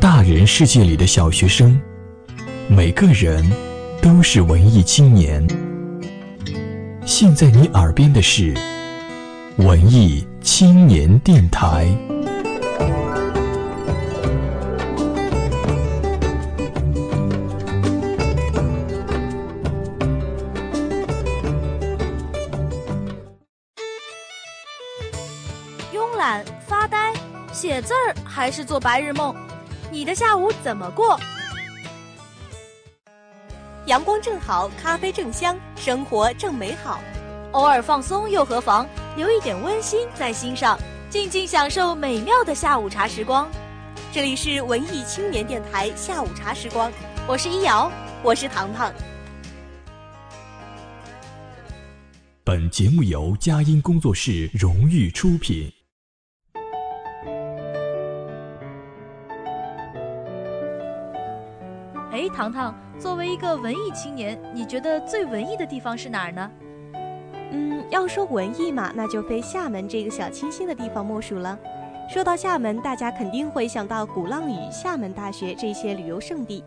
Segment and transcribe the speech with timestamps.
[0.00, 1.80] 大人世界里的小学生，
[2.68, 3.44] 每个人
[4.00, 5.44] 都是文艺青年。
[7.04, 8.54] 现在你耳边的是
[9.56, 11.86] 文艺青年电台。
[25.92, 27.12] 慵懒发呆，
[27.52, 29.34] 写字儿还是做白日梦？
[29.90, 31.18] 你的下午怎么过？
[33.86, 37.00] 阳光正好，咖啡正香，生活正美好。
[37.52, 38.86] 偶尔放松又何妨？
[39.16, 43.48] 留一点温馨在心上，静静享受美妙的下午茶时光。
[44.12, 46.92] 这里是文艺青年电台下午茶时光，
[47.26, 47.90] 我是一瑶，
[48.22, 48.92] 我是糖糖。
[52.44, 55.72] 本节目由佳音工作室荣誉出品。
[62.28, 66.50] 糖糖，作为一个文艺青年，你觉得最文艺的地方是哪儿呢？
[67.50, 71.58] 嗯，要说文艺嘛，那就非厦门这个小清新的地方莫属了。
[72.08, 76.64] 说到厦门，大家肯定会想到鼓浪屿、厦门大学这些旅游胜地。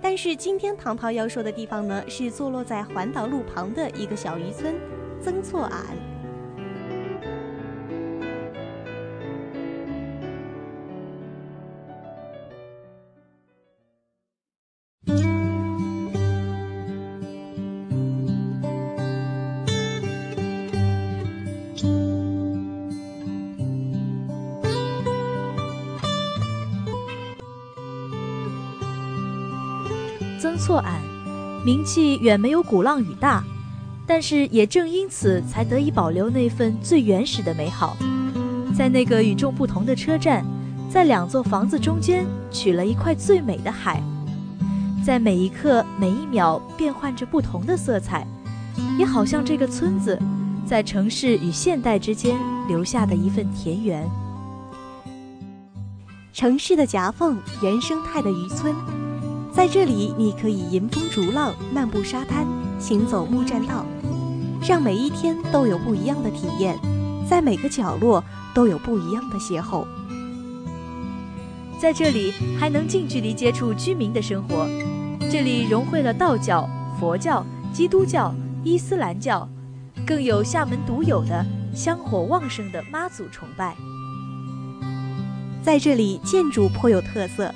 [0.00, 4.74] 但是今天唐涛要说的地方呢，是坐落在环岛路旁的一个小渔村——
[5.20, 5.70] 曾厝垵。
[30.54, 33.42] 曾厝垵，名气远没有鼓浪屿大，
[34.06, 37.96] 但是也正因此才得以保留那份最原始的美好。
[38.72, 40.44] 在那个与众不同的车站，
[40.88, 44.00] 在两座房子中间取了一块最美的海，
[45.04, 48.24] 在每一刻每一秒变换着不同的色彩，
[48.96, 50.16] 也好像这个村子
[50.64, 52.38] 在城市与现代之间
[52.68, 54.08] 留下的一份田园。
[56.32, 58.72] 城市的夹缝，原生态的渔村。
[59.54, 62.44] 在这里，你可以迎风逐浪、漫步沙滩、
[62.80, 63.86] 行走木栈道，
[64.66, 66.76] 让每一天都有不一样的体验，
[67.30, 68.22] 在每个角落
[68.52, 69.86] 都有不一样的邂逅。
[71.80, 74.66] 在这里，还能近距离接触居民的生活。
[75.30, 78.34] 这里融汇了道教、佛教、基督教、
[78.64, 79.48] 伊斯兰教，
[80.04, 83.76] 更有厦门独有的香火旺盛的妈祖崇拜。
[85.62, 87.54] 在这里，建筑颇有特色。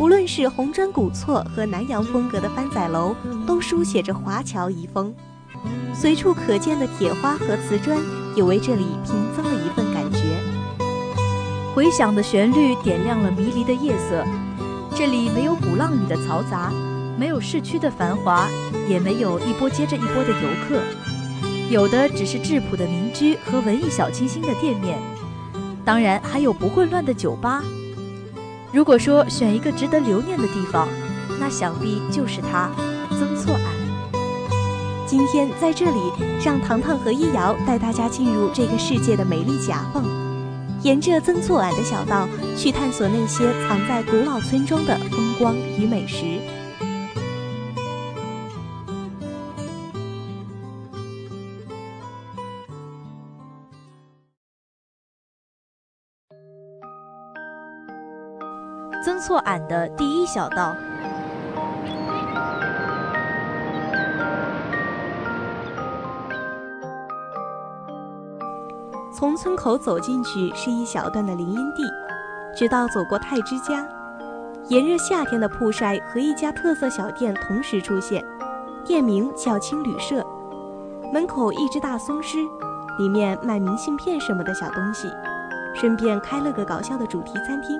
[0.00, 3.14] 不论是红砖古厝和南洋风格的番仔楼，
[3.46, 5.14] 都书写着华侨遗风。
[5.92, 7.98] 随处可见的铁花和瓷砖，
[8.34, 10.18] 也为这里平增了一份感觉。
[11.74, 14.24] 回响的旋律点亮了迷离的夜色。
[14.96, 16.72] 这里没有鼓浪屿的嘈杂，
[17.18, 18.48] 没有市区的繁华，
[18.88, 20.80] 也没有一波接着一波的游客，
[21.68, 24.98] 有的只是质朴的民居和文艺小清新的店面，
[25.84, 27.62] 当然还有不混乱的酒吧。
[28.72, 30.86] 如果说选一个值得留念的地方，
[31.40, 32.70] 那想必就是它——
[33.18, 33.60] 曾厝垵。
[35.06, 36.12] 今天在这里，
[36.44, 40.04] 让糖糖和一瑶带大家进入这个世界的美丽夹缝，
[40.82, 46.38] 沿着曾厝垵的小道去探索那些藏在古老村庄的风光与美食。
[59.20, 60.74] 错俺的第一小道，
[69.14, 71.82] 从村口走进去是一小段的林荫地，
[72.56, 73.86] 直到走过太之家，
[74.68, 78.24] 炎热夏天的曝晒和一家特色小店同时出现，
[78.86, 80.24] 店名叫青旅社，
[81.12, 82.38] 门口一只大松狮，
[82.98, 85.10] 里面卖明信片什么的小东西，
[85.74, 87.78] 顺便开了个搞笑的主题餐厅。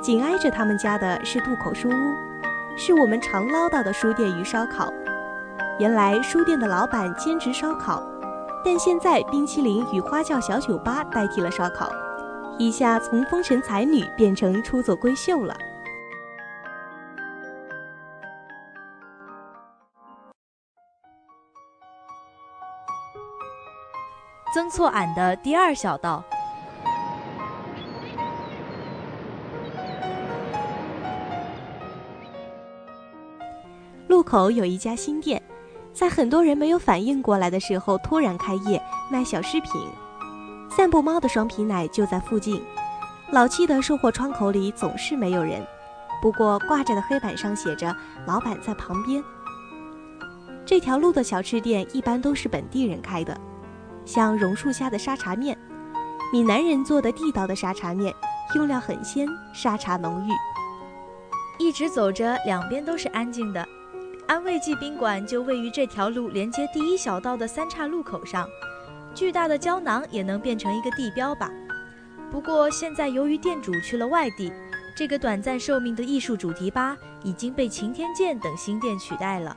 [0.00, 2.14] 紧挨着他们家的是渡口书屋，
[2.74, 4.90] 是我们常唠叨的书店与烧烤。
[5.78, 8.02] 原来书店的老板兼职烧烤，
[8.64, 11.92] 但现在冰淇淋与花轿小酒吧代替了烧烤，
[12.58, 15.54] 一下从风尘才女变成出走闺秀了。
[24.54, 26.24] 曾厝垵的第二小道。
[34.10, 35.40] 路口有一家新店，
[35.92, 39.70] 在很多人没有反应过来的时候突然开业，卖小饰品。
[40.68, 42.60] 散步猫的双皮奶就在附近，
[43.30, 45.64] 老气的售货窗口里总是没有人。
[46.20, 47.94] 不过挂着的黑板上写着
[48.26, 49.22] “老板在旁边”。
[50.66, 53.40] 这条路的小吃店一般都是本地人开的，
[54.04, 55.56] 像榕树下的沙茶面，
[56.32, 58.12] 闽南人做的地道的沙茶面，
[58.56, 61.62] 用料很鲜，沙茶浓郁。
[61.64, 63.64] 一直走着，两边都是安静的。
[64.30, 68.48] 安慰剂宾馆就位于这条路连接第一小道的三岔路口上，
[69.12, 71.50] 巨大的胶囊也能变成一个地标吧。
[72.30, 74.52] 不过现在由于店主去了外地，
[74.96, 79.56] 这个短暂寿命的艺术主题吧已经被擎天剑等新店取代了。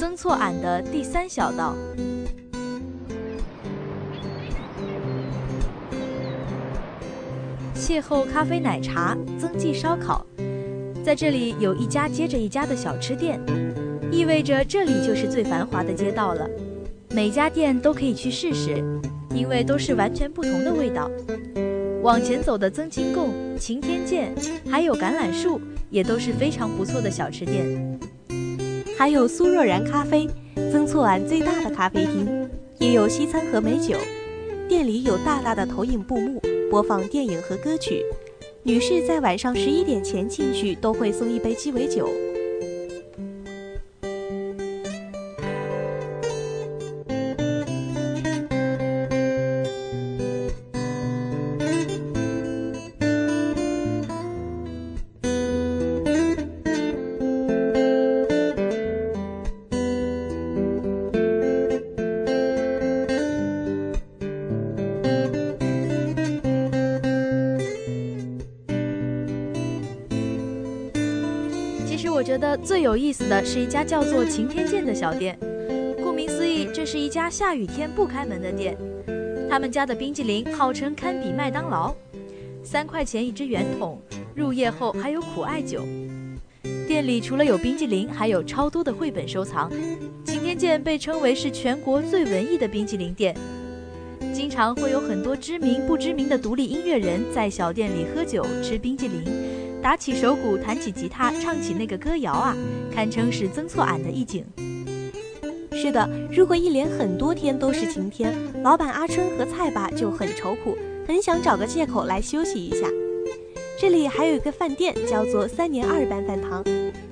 [0.00, 1.74] 曾错俺的第三小道。
[7.88, 10.22] 邂逅咖啡奶茶，增记烧烤，
[11.02, 13.40] 在这里有一家接着一家的小吃店，
[14.12, 16.46] 意味着这里就是最繁华的街道了。
[17.12, 18.84] 每家店都可以去试试，
[19.34, 21.10] 因为都是完全不同的味道。
[22.02, 24.34] 往前走的曾金贡、擎天剑，
[24.70, 25.58] 还有橄榄树，
[25.88, 27.98] 也都是非常不错的小吃店。
[28.98, 30.28] 还有苏若然咖啡，
[30.70, 32.50] 曾厝垵最大的咖啡厅，
[32.80, 33.96] 也有西餐和美酒。
[34.68, 36.38] 店里有大大的投影布幕。
[36.70, 38.04] 播放电影和歌曲，
[38.62, 42.08] 女士在晚上十一点前进去都会送一杯鸡尾酒。
[72.56, 75.38] 最有意思的是一家叫做晴天剑的小店，
[76.02, 78.76] 顾名思义，这是一家下雨天不开门的店。
[79.50, 81.94] 他们家的冰激凌号称堪比麦当劳，
[82.62, 84.00] 三块钱一支圆筒，
[84.34, 85.86] 入夜后还有苦艾酒。
[86.86, 89.70] 店里除了有冰激凌，还有超多的绘本收藏。
[90.24, 93.34] 晴天剑被称为是全国最文艺的冰激凌店，
[94.32, 99.22] 经常会有很多知名不知名的独立音乐人在小店里喝酒吃冰激凌。
[99.82, 102.56] 打起手鼓，弹起吉他，唱起那个歌谣啊，
[102.94, 104.44] 堪称是曾错俺的意境。
[105.72, 110.76] 是的，如果一连很多天都是晴天，老板阿春和菜爸就很愁苦，
[111.06, 112.88] 很想找个借口来休息一下。
[113.80, 116.64] 这里还有一个饭店，叫做三年二班饭堂，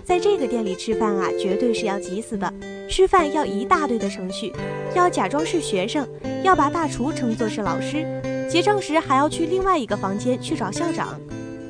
[0.04, 2.52] 在这个店里吃饭啊，绝对是要急死的。
[2.90, 4.52] 吃饭要一大堆的程序，
[4.94, 6.06] 要假装是学生，
[6.42, 8.04] 要把大厨称作是老师，
[8.50, 11.18] 结账时还要去另外一个房间去找校长。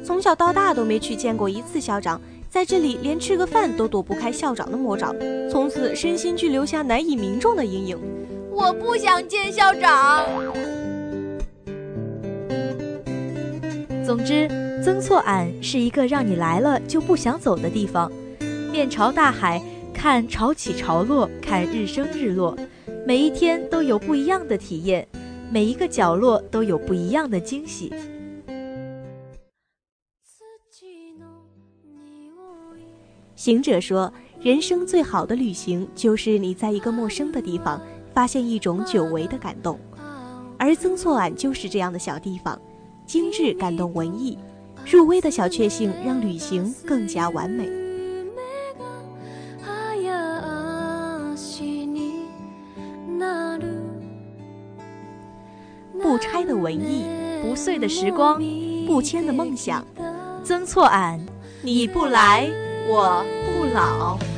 [0.07, 5.13] 从小到大都没去见过一次校长，在这里连吃个饭都躲不开校长的魔爪，
[5.51, 7.99] 从此身心俱留下难以名状的阴影。
[8.53, 10.25] 我不想见校长。
[14.07, 14.47] 总之，
[14.81, 18.09] 曾厝垵是一个让你来了就不想走的地方。
[18.71, 19.61] 面朝大海，
[19.93, 22.57] 看潮起潮落，看日升日落，
[23.05, 25.05] 每一天都有不一样的体验，
[25.51, 27.93] 每一个角落都有不一样的惊喜。
[33.37, 34.11] 行者说
[34.41, 37.79] ：“人生最好的旅行，就是你在一个陌生的地方，
[38.15, 39.79] 发现一种久违的感动。
[40.59, 42.59] 而曾厝垵就是这样的小地方，
[43.05, 44.39] 精致感动文艺，
[44.87, 47.69] 入微的小确幸让旅行更加完美。
[56.03, 57.05] 不拆的文艺，
[57.43, 58.41] 不碎的时光，
[58.87, 59.85] 不迁的梦想。
[60.43, 61.21] 曾厝垵，
[61.63, 62.51] 你不来。”
[62.89, 64.36] 我不老。